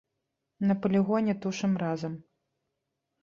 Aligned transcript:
На 0.69 0.75
палігоне 0.85 1.33
тушым 1.45 1.73
разам. 1.83 2.13